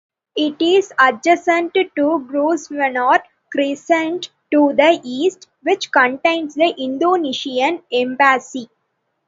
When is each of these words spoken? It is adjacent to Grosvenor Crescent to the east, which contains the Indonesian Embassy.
It 0.35 0.59
is 0.59 0.91
adjacent 0.99 1.75
to 1.75 2.25
Grosvenor 2.27 3.19
Crescent 3.51 4.31
to 4.49 4.73
the 4.73 4.99
east, 5.03 5.47
which 5.61 5.91
contains 5.91 6.55
the 6.55 6.73
Indonesian 6.75 7.83
Embassy. 7.93 8.67